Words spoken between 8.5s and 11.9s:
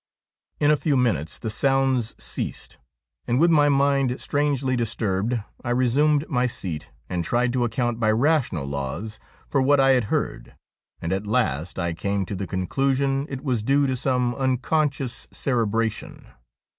laws for what I had heard; and at last